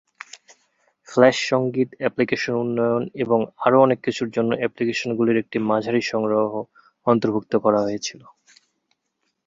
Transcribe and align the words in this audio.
Flash 1.07 1.37
সঙ্গীত, 1.49 1.89
application 1.97 2.53
উন্নয়ন 2.55 3.03
এবং 3.15 3.39
আরও 3.65 3.77
অনেক 3.81 3.99
কিছুর 4.03 4.29
জন্য 4.31 4.51
অ্যাপ্লিকেশনগুলির 4.57 5.41
একটি 5.43 5.57
মাঝারি 5.69 6.01
সংগ্রহ 6.11 6.51
অন্তর্ভুক্ত 7.07 7.53
করা 7.55 7.79
হয়েছিল। 7.81 8.21